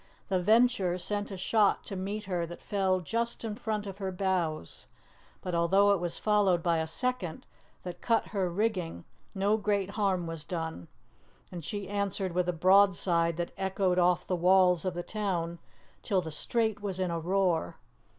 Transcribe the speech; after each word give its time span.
The 0.29 0.39
Venture 0.41 0.97
sent 0.97 1.29
a 1.29 1.37
shot 1.37 1.83
to 1.85 1.95
meet 1.95 2.23
her 2.23 2.47
that 2.47 2.59
fell 2.63 3.01
just 3.01 3.43
in 3.45 3.53
front 3.55 3.85
of 3.85 3.99
her 3.99 4.11
bows, 4.11 4.87
but 5.43 5.53
although 5.53 5.91
it 5.91 5.99
was 5.99 6.17
followed 6.17 6.63
by 6.63 6.79
a 6.79 6.87
second, 6.87 7.45
that 7.83 8.01
cut 8.01 8.29
her 8.29 8.49
rigging, 8.49 9.05
no 9.35 9.57
great 9.57 9.91
harm 9.91 10.25
was 10.25 10.43
done, 10.43 10.87
and 11.51 11.63
she 11.63 11.87
answered 11.87 12.33
with 12.33 12.49
a 12.49 12.51
broadside 12.51 13.37
that 13.37 13.53
echoed 13.59 13.99
off 13.99 14.25
the 14.25 14.35
walls 14.35 14.85
of 14.85 14.95
the 14.95 15.03
town 15.03 15.59
till 16.01 16.19
the 16.19 16.31
strait 16.31 16.81
was 16.81 16.99
in 16.99 17.11
a 17.11 17.19
roar. 17.19 17.77